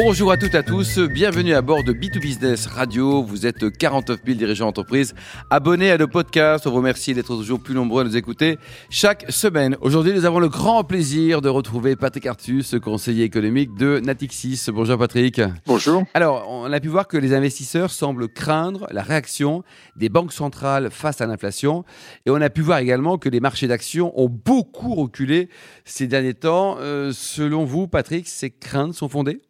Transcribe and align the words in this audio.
Bonjour 0.00 0.30
à 0.30 0.36
toutes 0.36 0.54
et 0.54 0.58
à 0.58 0.62
tous, 0.62 1.00
bienvenue 1.00 1.54
à 1.54 1.60
bord 1.60 1.82
de 1.82 1.92
B2 1.92 2.20
Business 2.20 2.66
Radio. 2.66 3.20
Vous 3.20 3.46
êtes 3.46 3.68
49 3.68 4.20
000 4.24 4.38
dirigeants 4.38 4.66
d'entreprise 4.66 5.12
abonnés 5.50 5.90
à 5.90 5.98
nos 5.98 6.06
podcasts. 6.06 6.68
On 6.68 6.70
vous 6.70 6.76
remercie 6.76 7.14
d'être 7.14 7.26
toujours 7.26 7.58
plus 7.58 7.74
nombreux 7.74 8.02
à 8.02 8.04
nous 8.04 8.16
écouter 8.16 8.58
chaque 8.90 9.24
semaine. 9.28 9.76
Aujourd'hui, 9.80 10.12
nous 10.12 10.24
avons 10.24 10.38
le 10.38 10.48
grand 10.48 10.84
plaisir 10.84 11.40
de 11.40 11.48
retrouver 11.48 11.96
Patrick 11.96 12.26
Artus, 12.26 12.76
conseiller 12.80 13.24
économique 13.24 13.74
de 13.74 13.98
Natixis. 13.98 14.66
Bonjour 14.68 14.98
Patrick. 14.98 15.40
Bonjour. 15.66 16.04
Alors, 16.14 16.48
on 16.48 16.72
a 16.72 16.78
pu 16.78 16.86
voir 16.86 17.08
que 17.08 17.16
les 17.16 17.34
investisseurs 17.34 17.90
semblent 17.90 18.28
craindre 18.28 18.86
la 18.92 19.02
réaction 19.02 19.64
des 19.96 20.08
banques 20.08 20.32
centrales 20.32 20.90
face 20.92 21.20
à 21.20 21.26
l'inflation. 21.26 21.84
Et 22.24 22.30
on 22.30 22.40
a 22.40 22.50
pu 22.50 22.60
voir 22.60 22.78
également 22.78 23.18
que 23.18 23.28
les 23.28 23.40
marchés 23.40 23.66
d'actions 23.66 24.12
ont 24.14 24.28
beaucoup 24.28 24.94
reculé 24.94 25.48
ces 25.84 26.06
derniers 26.06 26.34
temps. 26.34 26.76
Euh, 26.78 27.10
selon 27.12 27.64
vous, 27.64 27.88
Patrick, 27.88 28.28
ces 28.28 28.50
craintes 28.50 28.94
sont 28.94 29.08
fondées? 29.08 29.40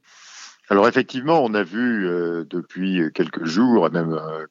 Alors 0.70 0.86
effectivement, 0.86 1.42
on 1.42 1.54
a 1.54 1.62
vu 1.62 2.06
euh, 2.06 2.44
depuis 2.44 3.00
quelques 3.14 3.44
jours, 3.44 3.90
même 3.90 4.12
euh, 4.12 4.46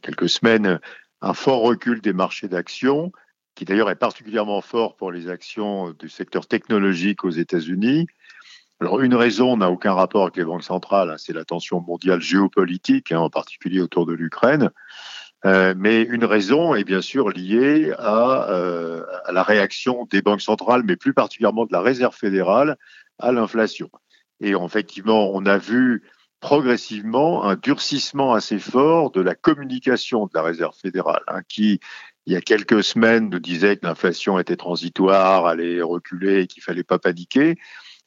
quelques 0.00 0.28
semaines, 0.28 0.78
un 1.22 1.34
fort 1.34 1.62
recul 1.62 2.00
des 2.00 2.12
marchés 2.12 2.46
d'actions, 2.46 3.10
qui 3.56 3.64
d'ailleurs 3.64 3.90
est 3.90 3.96
particulièrement 3.96 4.60
fort 4.60 4.96
pour 4.96 5.10
les 5.10 5.28
actions 5.28 5.90
du 5.98 6.08
secteur 6.08 6.46
technologique 6.46 7.24
aux 7.24 7.30
États-Unis. 7.30 8.06
Alors 8.80 9.00
une 9.00 9.14
raison 9.14 9.56
n'a 9.56 9.70
aucun 9.70 9.92
rapport 9.92 10.22
avec 10.22 10.36
les 10.36 10.44
banques 10.44 10.62
centrales, 10.62 11.10
hein, 11.10 11.16
c'est 11.18 11.32
la 11.34 11.44
tension 11.44 11.80
mondiale 11.80 12.20
géopolitique, 12.20 13.10
hein, 13.12 13.18
en 13.18 13.28
particulier 13.28 13.80
autour 13.80 14.06
de 14.06 14.12
l'Ukraine. 14.12 14.70
Euh, 15.46 15.74
mais 15.76 16.02
une 16.02 16.24
raison 16.24 16.74
est 16.74 16.84
bien 16.84 17.00
sûr 17.00 17.30
liée 17.30 17.92
à, 17.98 18.42
à 19.24 19.32
la 19.32 19.42
réaction 19.42 20.06
des 20.10 20.22
banques 20.22 20.42
centrales, 20.42 20.82
mais 20.84 20.96
plus 20.96 21.12
particulièrement 21.12 21.66
de 21.66 21.72
la 21.72 21.80
Réserve 21.80 22.14
fédérale, 22.14 22.76
à 23.18 23.32
l'inflation. 23.32 23.90
Et 24.40 24.50
effectivement, 24.50 25.30
on 25.34 25.46
a 25.46 25.58
vu 25.58 26.02
progressivement 26.40 27.44
un 27.44 27.56
durcissement 27.56 28.32
assez 28.32 28.58
fort 28.58 29.10
de 29.10 29.20
la 29.20 29.34
communication 29.34 30.24
de 30.24 30.30
la 30.34 30.42
Réserve 30.42 30.74
fédérale, 30.74 31.22
hein, 31.28 31.42
qui, 31.48 31.80
il 32.26 32.32
y 32.32 32.36
a 32.36 32.40
quelques 32.40 32.82
semaines, 32.82 33.28
nous 33.28 33.40
disait 33.40 33.76
que 33.76 33.86
l'inflation 33.86 34.38
était 34.38 34.56
transitoire, 34.56 35.46
allait 35.46 35.82
reculer, 35.82 36.46
qu'il 36.46 36.62
fallait 36.62 36.82
pas 36.82 36.98
paniquer, 36.98 37.56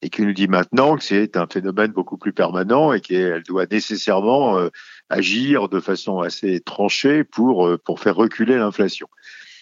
et 0.02 0.09
qui 0.09 0.23
nous 0.23 0.34
dit 0.34 0.48
maintenant 0.48 0.98
que 0.98 1.04
c'est 1.04 1.38
un 1.38 1.48
phénomène 1.48 1.92
beaucoup 1.92 2.17
plus 2.17 2.34
permanent 2.34 2.92
et 2.92 3.00
qu'elle 3.00 3.44
doit 3.44 3.66
nécessairement 3.70 4.58
euh, 4.58 4.70
agir 5.09 5.70
de 5.70 5.80
façon 5.80 6.20
assez 6.20 6.59
tranchée 6.59 7.23
pour, 7.23 7.67
euh, 7.67 7.78
pour 7.78 8.00
faire 8.00 8.16
reculer 8.16 8.58
l'inflation. 8.58 9.08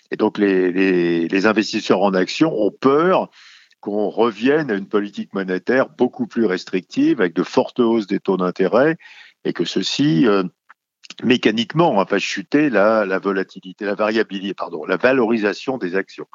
Et 0.10 0.18
donc 0.18 0.38
les, 0.38 0.72
les, 0.72 1.28
les 1.28 1.46
investisseurs 1.46 2.02
en 2.02 2.14
action 2.14 2.54
ont 2.60 2.72
peur 2.72 3.30
qu'on 3.82 4.10
revienne 4.10 4.72
à 4.72 4.76
une 4.76 4.88
politique 4.88 5.34
monétaire 5.34 5.90
beaucoup 5.90 6.28
plus 6.28 6.46
restrictive, 6.46 7.20
avec 7.20 7.34
de 7.34 7.44
fortes 7.44 7.80
hausses 7.80 8.08
des 8.08 8.20
taux 8.20 8.38
d'intérêt, 8.38 8.98
et 9.44 9.54
que 9.54 9.66
ceci, 9.66 10.28
euh, 10.28 10.44
mécaniquement, 11.24 12.02
va 12.04 12.20
chuter 12.20 12.70
la, 12.70 13.06
la, 13.06 13.20
volatilité, 13.20 13.86
la 13.86 13.96
variabilité, 13.96 14.54
pardon, 14.54 14.86
la 14.86 14.98
valorisation 14.98 15.78
des 15.78 15.96
actions. 15.96 16.28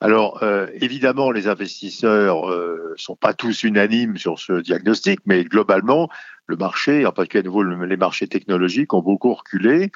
Alors, 0.00 0.42
euh, 0.42 0.68
évidemment, 0.74 1.30
les 1.30 1.48
investisseurs 1.48 2.48
euh, 2.48 2.94
sont 2.96 3.16
pas 3.16 3.34
tous 3.34 3.64
unanimes 3.64 4.16
sur 4.16 4.38
ce 4.38 4.60
diagnostic, 4.60 5.20
mais 5.26 5.44
globalement, 5.44 6.08
le 6.46 6.56
marché, 6.56 7.06
en 7.06 7.12
particulier 7.12 7.40
à 7.40 7.44
nouveau 7.44 7.62
les 7.62 7.96
marchés 7.96 8.28
technologiques, 8.28 8.92
ont 8.94 9.02
beaucoup 9.02 9.34
reculé, 9.34 9.90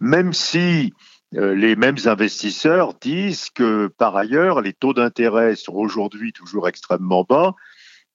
même 0.00 0.32
si 0.32 0.94
les 1.34 1.74
mêmes 1.74 1.96
investisseurs 2.04 2.94
disent 2.94 3.50
que 3.50 3.88
par 3.88 4.16
ailleurs, 4.16 4.60
les 4.60 4.72
taux 4.72 4.94
d'intérêt 4.94 5.56
sont 5.56 5.74
aujourd'hui 5.74 6.32
toujours 6.32 6.68
extrêmement 6.68 7.24
bas 7.24 7.54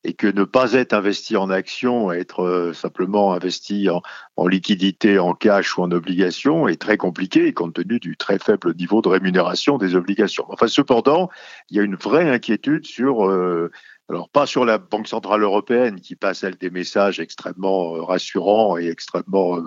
et 0.04 0.14
que 0.14 0.28
ne 0.28 0.46
pas 0.46 0.74
être 0.74 0.94
investi 0.94 1.36
en 1.36 1.50
actions, 1.50 2.12
être 2.12 2.44
euh, 2.44 2.74
simplement 2.74 3.34
investi 3.34 3.90
en, 3.90 4.02
en, 4.38 4.48
liquidité, 4.48 5.20
en 5.20 5.34
cash 5.34 5.78
ou 5.78 5.82
en 5.82 5.92
obligations 5.92 6.68
est 6.68 6.80
très 6.80 6.96
compliqué 6.96 7.52
compte 7.54 7.74
tenu 7.74 8.00
du 8.00 8.16
très 8.16 8.40
faible 8.40 8.74
niveau 8.76 9.02
de 9.02 9.10
rémunération 9.10 9.78
des 9.78 9.96
obligations. 9.96 10.46
Enfin, 10.48 10.68
cependant, 10.68 11.30
il 11.70 11.78
y 11.78 11.80
a 11.82 11.84
une 11.84 11.96
vraie 11.96 12.30
inquiétude 12.30 12.86
sur, 12.86 13.28
euh, 13.28 13.72
alors 14.10 14.30
pas 14.30 14.46
sur 14.46 14.64
la 14.64 14.78
Banque 14.78 15.10
centrale 15.10 15.44
européenne 15.44 16.00
qui 16.00 16.16
passe 16.16 16.44
elle 16.44 16.56
des 16.56 16.70
messages 16.70 17.20
extrêmement 17.20 18.06
rassurants 18.06 18.78
et 18.78 18.88
extrêmement 18.88 19.60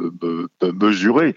mesurés, 0.63 1.35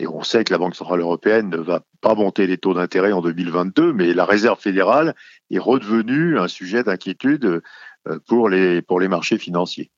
et 0.00 0.06
on 0.06 0.22
sait 0.22 0.44
que 0.44 0.52
la 0.52 0.58
Banque 0.58 0.74
centrale 0.74 1.00
européenne 1.00 1.50
ne 1.50 1.58
va 1.58 1.82
pas 2.00 2.14
monter 2.14 2.46
les 2.46 2.56
taux 2.56 2.72
d'intérêt 2.72 3.12
en 3.12 3.20
2022, 3.20 3.92
mais 3.92 4.14
la 4.14 4.24
Réserve 4.24 4.58
fédérale 4.58 5.14
est 5.50 5.58
redevenue 5.58 6.38
un 6.38 6.48
sujet 6.48 6.82
d'inquiétude 6.82 7.60
euh, 8.08 8.18
pour 8.26 8.48
les, 8.48 8.80
pour 8.80 8.98
les 8.98 9.08
marchés 9.08 9.36
financiers. 9.36 9.90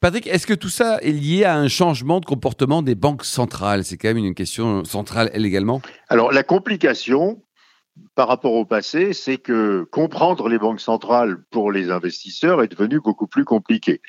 Patrick, 0.00 0.28
est-ce 0.28 0.46
que 0.46 0.54
tout 0.54 0.68
ça 0.68 0.98
est 0.98 1.10
lié 1.10 1.42
à 1.44 1.56
un 1.56 1.66
changement 1.66 2.20
de 2.20 2.26
comportement 2.26 2.80
des 2.80 2.94
banques 2.94 3.24
centrales? 3.24 3.84
C'est 3.84 3.96
quand 3.96 4.08
même 4.08 4.18
une 4.18 4.36
question 4.36 4.84
centrale, 4.84 5.30
elle 5.34 5.44
également. 5.44 5.82
Alors, 6.08 6.30
la 6.30 6.44
complication 6.44 7.42
par 8.14 8.28
rapport 8.28 8.52
au 8.52 8.64
passé, 8.64 9.12
c'est 9.12 9.36
que 9.36 9.82
comprendre 9.90 10.48
les 10.48 10.58
banques 10.58 10.80
centrales 10.80 11.42
pour 11.50 11.72
les 11.72 11.90
investisseurs 11.90 12.62
est 12.62 12.68
devenu 12.68 13.00
beaucoup 13.00 13.26
plus 13.26 13.44
compliqué 13.44 14.00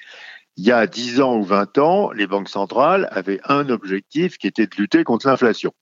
il 0.57 0.65
y 0.65 0.71
a 0.71 0.85
10 0.87 1.21
ans 1.21 1.37
ou 1.37 1.43
20 1.43 1.77
ans, 1.77 2.11
les 2.11 2.27
banques 2.27 2.49
centrales 2.49 3.07
avaient 3.11 3.39
un 3.45 3.69
objectif 3.69 4.37
qui 4.37 4.47
était 4.47 4.67
de 4.67 4.75
lutter 4.75 5.03
contre 5.03 5.27
l'inflation. 5.27 5.73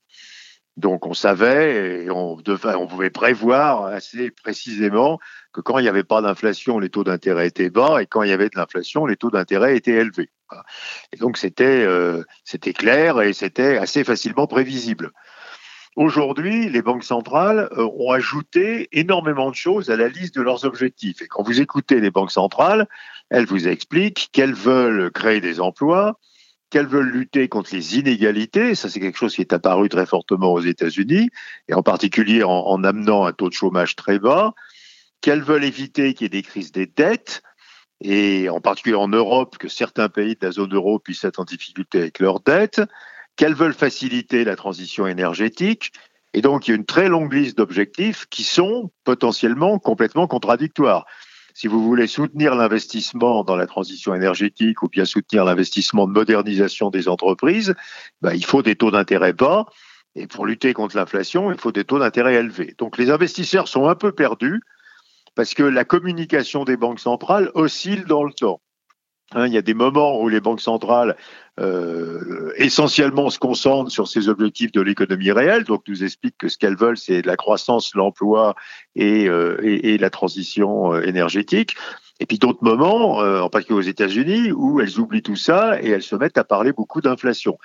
Donc 0.77 1.05
on 1.05 1.13
savait 1.13 2.05
et 2.05 2.09
on, 2.09 2.37
devait, 2.37 2.75
on 2.75 2.87
pouvait 2.87 3.09
prévoir 3.09 3.85
assez 3.85 4.31
précisément 4.31 5.19
que 5.51 5.59
quand 5.59 5.77
il 5.77 5.81
n'y 5.81 5.89
avait 5.89 6.05
pas 6.05 6.21
d'inflation, 6.21 6.79
les 6.79 6.89
taux 6.89 7.03
d'intérêt 7.03 7.47
étaient 7.47 7.69
bas 7.69 8.01
et 8.01 8.05
quand 8.05 8.23
il 8.23 8.29
y 8.29 8.33
avait 8.33 8.47
de 8.47 8.55
l'inflation, 8.55 9.05
les 9.05 9.17
taux 9.17 9.29
d'intérêt 9.29 9.75
étaient 9.75 9.91
élevés. 9.91 10.29
Et 11.11 11.17
donc 11.17 11.37
c'était 11.37 11.83
euh, 11.85 12.23
c'était 12.45 12.73
clair 12.73 13.21
et 13.21 13.33
c'était 13.33 13.77
assez 13.77 14.03
facilement 14.03 14.47
prévisible. 14.47 15.11
Aujourd'hui, 15.95 16.69
les 16.69 16.81
banques 16.81 17.03
centrales 17.03 17.67
euh, 17.77 17.89
ont 17.97 18.11
ajouté 18.11 18.87
énormément 18.91 19.49
de 19.49 19.55
choses 19.55 19.89
à 19.89 19.97
la 19.97 20.07
liste 20.07 20.35
de 20.35 20.41
leurs 20.41 20.63
objectifs. 20.63 21.21
Et 21.21 21.27
quand 21.27 21.43
vous 21.43 21.59
écoutez 21.59 21.99
les 21.99 22.09
banques 22.11 22.31
centrales, 22.31 22.87
elles 23.29 23.45
vous 23.45 23.67
expliquent 23.67 24.29
qu'elles 24.31 24.53
veulent 24.53 25.11
créer 25.11 25.41
des 25.41 25.59
emplois, 25.59 26.19
qu'elles 26.69 26.87
veulent 26.87 27.09
lutter 27.09 27.47
contre 27.47 27.73
les 27.73 27.97
inégalités. 27.97 28.75
Ça, 28.75 28.89
c'est 28.89 28.99
quelque 28.99 29.17
chose 29.17 29.35
qui 29.35 29.41
est 29.41 29.53
apparu 29.53 29.89
très 29.89 30.05
fortement 30.05 30.53
aux 30.53 30.61
États-Unis, 30.61 31.29
et 31.67 31.73
en 31.73 31.83
particulier 31.83 32.43
en, 32.43 32.51
en, 32.51 32.83
amenant 32.83 33.25
un 33.25 33.33
taux 33.33 33.49
de 33.49 33.53
chômage 33.53 33.95
très 33.95 34.19
bas, 34.19 34.53
qu'elles 35.21 35.41
veulent 35.41 35.63
éviter 35.63 36.13
qu'il 36.13 36.25
y 36.25 36.27
ait 36.27 36.29
des 36.29 36.43
crises 36.43 36.71
des 36.71 36.85
dettes, 36.85 37.41
et 38.01 38.49
en 38.49 38.61
particulier 38.61 38.95
en 38.95 39.09
Europe, 39.09 39.57
que 39.57 39.67
certains 39.67 40.09
pays 40.09 40.35
de 40.35 40.45
la 40.45 40.51
zone 40.51 40.73
euro 40.73 40.99
puissent 40.99 41.23
être 41.23 41.39
en 41.39 41.43
difficulté 41.43 41.99
avec 41.99 42.19
leurs 42.19 42.39
dettes, 42.39 42.81
qu'elles 43.35 43.55
veulent 43.55 43.73
faciliter 43.73 44.43
la 44.43 44.55
transition 44.55 45.07
énergétique. 45.07 45.91
Et 46.33 46.41
donc, 46.41 46.67
il 46.67 46.71
y 46.71 46.73
a 46.73 46.77
une 46.77 46.85
très 46.85 47.09
longue 47.09 47.33
liste 47.33 47.57
d'objectifs 47.57 48.25
qui 48.29 48.43
sont 48.43 48.91
potentiellement 49.03 49.79
complètement 49.79 50.27
contradictoires. 50.27 51.05
Si 51.59 51.67
vous 51.67 51.83
voulez 51.83 52.07
soutenir 52.07 52.55
l'investissement 52.55 53.43
dans 53.43 53.57
la 53.57 53.67
transition 53.67 54.15
énergétique 54.15 54.81
ou 54.81 54.87
bien 54.87 55.03
soutenir 55.03 55.43
l'investissement 55.43 56.07
de 56.07 56.13
modernisation 56.13 56.89
des 56.89 57.09
entreprises, 57.09 57.75
ben, 58.21 58.33
il 58.33 58.45
faut 58.45 58.61
des 58.61 58.77
taux 58.77 58.91
d'intérêt 58.91 59.33
bas. 59.33 59.65
Et 60.15 60.25
pour 60.25 60.45
lutter 60.45 60.71
contre 60.73 60.95
l'inflation, 60.95 61.51
il 61.51 61.57
faut 61.57 61.73
des 61.73 61.83
taux 61.83 61.99
d'intérêt 61.99 62.35
élevés. 62.35 62.75
Donc 62.77 62.97
les 62.97 63.11
investisseurs 63.11 63.67
sont 63.67 63.89
un 63.89 63.95
peu 63.95 64.13
perdus 64.13 64.61
parce 65.35 65.53
que 65.53 65.63
la 65.63 65.83
communication 65.83 66.63
des 66.63 66.77
banques 66.77 67.01
centrales 67.01 67.51
oscille 67.55 68.05
dans 68.05 68.23
le 68.23 68.31
temps. 68.31 68.61
Hein, 69.35 69.45
il 69.45 69.53
y 69.53 69.57
a 69.57 69.61
des 69.61 69.75
moments 69.75 70.19
où 70.19 70.27
les 70.27 70.39
banques 70.39 70.61
centrales 70.61 71.15
euh, 71.59 72.51
essentiellement 72.55 73.29
se 73.29 73.37
concentrent 73.37 73.91
sur 73.91 74.07
ces 74.07 74.27
objectifs 74.27 74.71
de 74.71 74.81
l'économie 74.81 75.31
réelle, 75.31 75.65
donc 75.65 75.83
nous 75.87 76.03
expliquent 76.03 76.37
que 76.37 76.47
ce 76.47 76.57
qu'elles 76.57 76.77
veulent, 76.77 76.97
c'est 76.97 77.21
la 77.21 77.35
croissance, 77.35 77.93
l'emploi 77.93 78.55
et, 78.95 79.29
euh, 79.29 79.59
et, 79.61 79.93
et, 79.93 79.97
la 79.99 80.09
transition 80.09 80.93
euh, 80.93 81.01
énergétique. 81.01 81.75
Et 82.19 82.25
puis 82.25 82.39
d'autres 82.39 82.63
moments, 82.63 83.21
euh, 83.21 83.41
en 83.41 83.49
particulier 83.49 83.79
aux 83.79 83.81
États-Unis, 83.81 84.51
où 84.51 84.81
elles 84.81 84.99
oublient 84.99 85.21
tout 85.21 85.35
ça 85.35 85.81
et 85.81 85.89
elles 85.89 86.03
se 86.03 86.15
mettent 86.15 86.37
à 86.37 86.43
parler 86.43 86.73
beaucoup 86.73 87.01
d'inflation. 87.01 87.57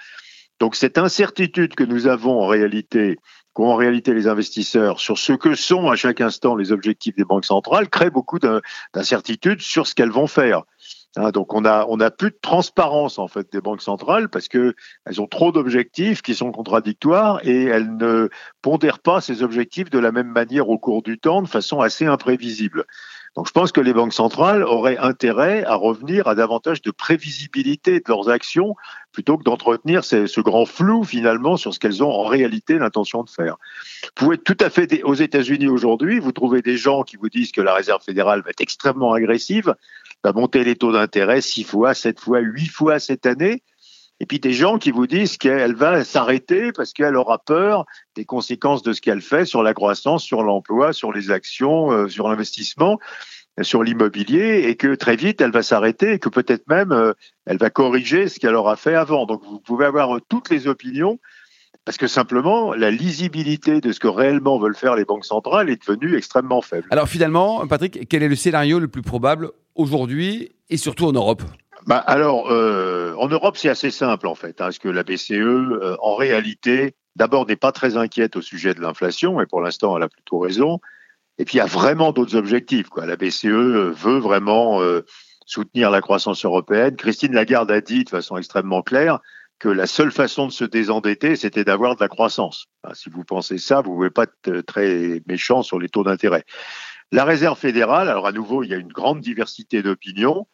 Donc 0.61 0.77
cette 0.77 0.99
incertitude 0.99 1.75
que 1.75 1.85
nous 1.85 2.07
avons 2.07 2.43
en 2.43 2.47
réalité 2.47 3.19
qu'ont 3.55 3.71
en 3.71 3.77
réalité 3.77 4.13
les 4.15 4.27
investisseurs 4.27 5.01
sur 5.01 5.17
ce 5.17 5.33
que 5.33 5.55
sont 5.55 5.89
à 5.89 5.97
chaque 5.97 6.21
instant 6.21 6.57
les 6.57 6.73
objectifs 6.73 7.15
des 7.15 7.25
banques 7.25 7.45
centrales 7.45 7.89
crée 7.89 8.11
beaucoup 8.11 8.39
d'incertitudes 8.41 9.61
sur 9.61 9.87
ce 9.87 9.95
qu'elles 9.95 10.11
vont 10.11 10.27
faire. 10.27 10.65
Hein, 11.17 11.31
donc 11.31 11.55
on 11.55 11.65
a 11.65 11.87
on 11.89 12.01
a 12.01 12.11
plus 12.11 12.31
de 12.31 12.39
transparence 12.41 13.21
en 13.21 13.29
fait 13.29 13.53
des 13.53 13.61
banques 13.61 13.83
centrales 13.83 14.29
parce 14.29 14.49
que 14.49 14.75
elles 15.05 15.21
ont 15.21 15.29
trop 15.29 15.53
d'objectifs 15.53 16.23
qui 16.23 16.35
sont 16.35 16.51
contradictoires 16.51 17.41
et 17.47 17.65
elles 17.65 17.97
ne 17.97 18.29
pondèrent 18.63 18.99
pas 18.99 19.21
ces 19.21 19.45
objectifs 19.45 19.91
de 19.91 20.01
la 20.01 20.11
même 20.11 20.29
manière 20.29 20.69
au 20.69 20.79
cours 20.79 21.03
du 21.03 21.19
temps 21.19 21.43
de 21.43 21.49
façon 21.49 21.81
assez 21.81 22.07
imprévisible. 22.07 22.85
Donc 23.37 23.49
je 23.49 23.53
pense 23.53 23.73
que 23.73 23.81
les 23.81 23.93
banques 23.93 24.13
centrales 24.13 24.63
auraient 24.63 24.97
intérêt 24.97 25.65
à 25.65 25.75
revenir 25.75 26.29
à 26.29 26.37
davantage 26.37 26.83
de 26.83 26.93
prévisibilité 26.93 27.99
de 27.99 28.05
leurs 28.07 28.29
actions 28.29 28.77
plutôt 29.13 29.39
que 29.39 29.43
d'entretenir 29.43 30.05
ce, 30.05 30.41
grand 30.41 30.67
flou 30.67 31.05
finalement 31.05 31.57
sur 31.57 31.75
ce 31.75 31.81
qu'elles 31.81 32.03
ont 32.05 32.11
en 32.11 32.25
réalité 32.25 32.79
l'intention 32.79 33.25
de 33.25 33.31
faire. 33.31 33.57
Vous 34.05 34.11
pouvez 34.15 34.39
tout 34.39 34.57
à 34.61 34.71
fait 34.71 35.03
aux 35.03 35.15
États-Unis 35.15 35.69
aujourd'hui, 35.69 36.21
vous 36.21 36.33
trouvez 36.33 36.63
des 36.63 36.77
gens 36.77 37.03
qui 37.03 37.17
vous 37.17 37.29
disent 37.29 37.51
que 37.51 37.61
la 37.61 37.75
Réserve 37.75 38.03
fédérale 38.03 38.43
va 38.43 38.51
être 38.51 38.61
extrêmement 38.61 39.13
agressive, 39.13 39.75
va 40.25 40.33
monter 40.33 40.65
les 40.65 40.75
taux 40.75 40.93
d'intérêt 40.93 41.41
six 41.41 41.65
fois, 41.65 41.95
sept 41.95 42.19
fois, 42.19 42.41
huit 42.41 42.69
fois 42.69 42.99
cette 42.99 43.27
année. 43.27 43.63
Et 44.21 44.27
puis 44.27 44.39
des 44.39 44.53
gens 44.53 44.79
qui 44.79 44.91
vous 44.91 45.07
disent 45.07 45.37
qu'elle 45.37 45.75
va 45.75 46.03
s'arrêter 46.05 46.73
parce 46.73 46.93
qu'elle 46.93 47.17
aura 47.17 47.39
peur 47.39 47.85
des 48.17 48.25
conséquences 48.25 48.83
de 48.83 48.93
ce 48.93 49.01
qu'elle 49.01 49.21
fait 49.21 49.45
sur 49.45 49.63
la 49.63 49.75
croissance, 49.75 50.23
sur 50.23 50.43
l'emploi, 50.43 50.93
sur 50.93 51.13
les 51.13 51.31
actions, 51.31 51.91
euh, 51.91 52.09
sur 52.09 52.29
l'investissement, 52.29 52.99
euh, 53.59 53.65
sur 53.65 53.83
l'immobilier, 53.83 54.69
et 54.69 54.77
que 54.77 54.95
très 54.95 55.17
vite 55.17 55.41
elle 55.41 55.51
va 55.51 55.63
s'arrêter 55.63 56.13
et 56.13 56.19
que 56.19 56.29
peut-être 56.29 56.67
même 56.69 56.93
euh, 56.93 57.13
elle 57.45 57.59
va 57.59 57.71
corriger 57.71 58.29
ce 58.29 58.39
qu'elle 58.39 58.55
aura 58.55 58.77
fait 58.77 58.95
avant. 58.95 59.27
Donc 59.27 59.43
vous 59.45 59.59
pouvez 59.59 59.85
avoir 59.85 60.21
toutes 60.29 60.49
les 60.49 60.69
opinions 60.69 61.19
parce 61.85 61.99
que 61.99 62.07
simplement, 62.07 62.73
la 62.73 62.91
lisibilité 62.91 63.83
de 63.83 63.93
ce 63.93 64.01
que 64.01 64.09
réellement 64.09 64.59
veulent 64.59 64.77
faire 64.77 64.97
les 64.97 65.05
banques 65.05 65.27
centrales 65.27 65.69
est 65.69 65.87
devenue 65.87 66.17
extrêmement 66.17 66.63
faible. 66.63 66.87
Alors 66.91 67.09
finalement, 67.09 67.67
Patrick, 67.67 68.09
quel 68.09 68.23
est 68.23 68.29
le 68.29 68.37
scénario 68.37 68.79
le 68.79 68.89
plus 68.89 69.03
probable 69.03 69.51
aujourd'hui 69.75 70.53
et 70.71 70.77
surtout 70.77 71.07
en 71.07 71.13
Europe 71.13 71.43
bah, 71.87 71.99
alors, 71.99 72.51
euh, 72.51 73.15
en 73.19 73.29
Europe, 73.29 73.57
c'est 73.59 73.69
assez 73.69 73.91
simple 73.91 74.27
en 74.27 74.35
fait, 74.35 74.61
hein, 74.61 74.67
parce 74.67 74.79
que 74.79 74.89
la 74.89 75.03
BCE, 75.03 75.33
euh, 75.33 75.97
en 76.01 76.15
réalité, 76.15 76.95
d'abord 77.15 77.47
n'est 77.47 77.57
pas 77.57 77.73
très 77.73 77.99
inquiète 77.99 78.37
au 78.37 78.43
sujet 78.43 78.73
de 78.73 78.81
l'inflation, 78.81 79.41
et 79.41 79.47
pour 79.47 79.61
l'instant, 79.61 79.97
elle 79.97 80.03
a 80.03 80.09
plutôt 80.09 80.39
raison. 80.39 80.81
Et 81.37 81.45
puis, 81.45 81.57
il 81.57 81.59
y 81.59 81.61
a 81.61 81.67
vraiment 81.67 82.13
d'autres 82.13 82.37
objectifs. 82.37 82.87
La 82.97 83.17
BCE 83.17 83.47
euh, 83.47 83.91
veut 83.91 84.19
vraiment 84.19 84.81
soutenir 85.47 85.91
la 85.91 86.01
croissance 86.01 86.45
européenne. 86.45 86.97
Christine 86.97 87.35
Lagarde 87.35 87.71
a 87.71 87.83
dit 87.83 88.05
de 88.05 88.09
façon 88.09 88.39
extrêmement 88.39 88.83
claire 88.83 89.19
que 89.59 89.69
la 89.69 89.87
seule 89.87 90.11
façon 90.11 90.47
de 90.47 90.53
se 90.53 90.65
désendetter, 90.65 91.37
c'était 91.37 91.65
d'avoir 91.65 91.97
de 91.97 92.01
la 92.01 92.09
croissance. 92.09 92.67
si 92.95 93.11
vous 93.11 93.25
pensez 93.25 93.59
ça, 93.59 93.83
vous 93.83 93.91
ne 93.91 93.97
pouvez 93.97 94.11
pas 94.11 94.25
être 94.25 94.61
très 94.63 95.23
méchant 95.27 95.63
sur 95.63 95.79
les 95.79 95.89
taux 95.89 96.03
d'intérêt. 96.03 96.45
La 97.13 97.25
Réserve 97.25 97.59
fédérale, 97.59 98.09
alors 98.09 98.27
à 98.27 98.33
nouveau, 98.33 98.63
il 98.63 98.71
y 98.71 98.75
a 98.75 98.79
une 98.79 98.93
grande 98.93 99.21
diversité 99.21 99.83
d'opinions. 99.83 100.47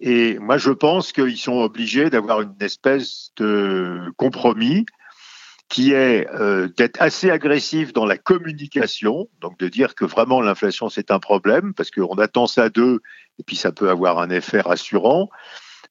Et 0.00 0.38
moi, 0.38 0.58
je 0.58 0.70
pense 0.70 1.12
qu'ils 1.12 1.38
sont 1.38 1.58
obligés 1.58 2.10
d'avoir 2.10 2.40
une 2.40 2.54
espèce 2.60 3.30
de 3.36 4.12
compromis 4.16 4.86
qui 5.68 5.92
est 5.92 6.28
euh, 6.30 6.68
d'être 6.76 7.00
assez 7.00 7.30
agressif 7.30 7.92
dans 7.92 8.04
la 8.04 8.18
communication, 8.18 9.28
donc 9.40 9.58
de 9.58 9.68
dire 9.68 9.94
que 9.94 10.04
vraiment 10.04 10.40
l'inflation 10.40 10.88
c'est 10.88 11.10
un 11.10 11.18
problème, 11.18 11.74
parce 11.74 11.90
qu'on 11.90 12.14
attend 12.18 12.46
ça 12.46 12.68
d'eux, 12.68 13.00
et 13.38 13.42
puis 13.42 13.56
ça 13.56 13.72
peut 13.72 13.88
avoir 13.90 14.18
un 14.18 14.30
effet 14.30 14.60
rassurant, 14.60 15.30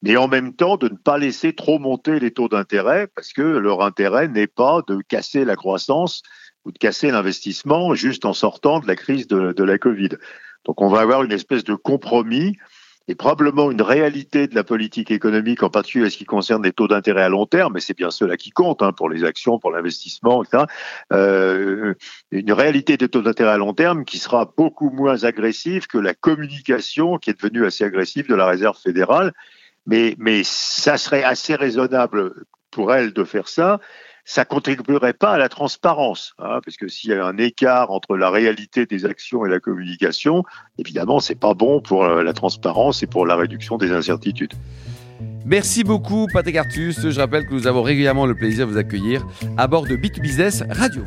mais 0.02 0.16
en 0.16 0.28
même 0.28 0.54
temps 0.54 0.78
de 0.78 0.90
ne 0.90 0.96
pas 0.96 1.18
laisser 1.18 1.54
trop 1.54 1.80
monter 1.80 2.20
les 2.20 2.32
taux 2.32 2.48
d'intérêt, 2.48 3.08
parce 3.16 3.34
que 3.34 3.42
leur 3.42 3.84
intérêt 3.84 4.28
n'est 4.28 4.48
pas 4.48 4.82
de 4.88 5.00
casser 5.08 5.44
la 5.44 5.56
croissance 5.56 6.22
ou 6.66 6.72
de 6.72 6.78
casser 6.78 7.12
l'investissement 7.12 7.94
juste 7.94 8.26
en 8.26 8.34
sortant 8.34 8.80
de 8.80 8.88
la 8.88 8.96
crise 8.96 9.28
de, 9.28 9.64
la 9.64 9.78
Covid. 9.78 10.10
Donc 10.66 10.82
on 10.82 10.88
va 10.88 11.02
avoir 11.02 11.24
une 11.24 11.32
espèce 11.32 11.64
de 11.64 11.76
compromis 11.76 12.58
et 13.10 13.16
probablement 13.16 13.70
une 13.70 13.82
réalité 13.82 14.48
de 14.48 14.56
la 14.56 14.64
politique 14.64 15.12
économique, 15.12 15.62
en 15.62 15.70
particulier 15.70 16.10
ce 16.10 16.18
qui 16.18 16.24
concerne 16.24 16.64
les 16.64 16.72
taux 16.72 16.88
d'intérêt 16.88 17.24
à 17.24 17.28
long 17.28 17.46
terme, 17.46 17.74
mais 17.74 17.82
c'est 17.82 17.98
bien 17.98 18.12
cela 18.12 18.38
qui 18.38 18.52
compte 18.52 18.82
hein, 18.82 18.94
pour 18.94 19.10
les 19.10 19.26
actions, 19.26 19.60
pour 19.60 19.72
l'investissement, 19.72 20.42
etc. 20.42 20.64
Euh, 21.12 21.96
une 22.32 22.54
réalité 22.54 22.96
des 22.96 23.10
taux 23.10 23.22
d'intérêt 23.22 23.52
à 23.52 23.58
long 23.58 23.74
terme 23.74 24.06
qui 24.06 24.20
sera 24.20 24.54
beaucoup 24.56 24.90
moins 24.90 25.26
agressive 25.26 25.88
que 25.88 25.98
la 25.98 26.14
communication 26.14 27.18
qui 27.18 27.30
est 27.30 27.42
devenue 27.42 27.66
assez 27.66 27.84
agressive 27.84 28.30
de 28.30 28.36
la 28.36 28.46
Réserve 28.46 28.78
fédérale. 28.82 29.34
Mais, 29.86 30.16
mais 30.18 30.44
ça 30.46 30.98
serait 30.98 31.26
assez 31.26 31.56
raisonnable 31.56 32.34
pour 32.72 32.94
elle 32.94 33.12
de 33.12 33.26
faire 33.26 33.50
ça 33.50 33.82
ça 34.26 34.46
contribuerait 34.46 35.14
pas 35.14 35.34
à 35.34 35.38
la 35.38 35.50
transparence, 35.50 36.34
hein, 36.40 36.60
parce 36.64 36.78
que 36.78 36.88
s'il 36.88 37.10
y 37.10 37.14
a 37.14 37.26
un 37.26 37.38
écart 37.38 37.92
entre 37.92 38.16
la 38.16 38.30
réalité 38.30 38.86
des 38.86 39.06
actions 39.06 39.46
et 39.46 39.50
la 39.50 39.60
communication, 39.60 40.44
évidemment, 40.78 41.20
c'est 41.20 41.40
pas 41.40 41.54
bon 41.54 41.82
pour 41.82 42.04
euh, 42.04 42.24
la 42.24 42.34
transparence 42.34 43.04
et 43.04 43.08
pour 43.08 43.26
la 43.26 43.36
réduction 43.36 43.78
des 43.78 43.92
incertitudes. 43.92 44.54
Merci 45.46 45.84
beaucoup, 45.84 46.28
Patrick 46.32 46.56
Artus. 46.56 47.10
Je 47.10 47.20
rappelle 47.20 47.46
que 47.46 47.54
nous 47.54 47.68
avons 47.68 47.82
régulièrement 47.82 48.26
le 48.26 48.36
plaisir 48.36 48.66
de 48.66 48.72
vous 48.72 48.78
accueillir 48.78 49.26
à 49.58 49.68
bord 49.68 49.86
de 49.86 49.96
Bit 49.96 50.20
Business 50.22 50.64
Radio. 50.70 51.04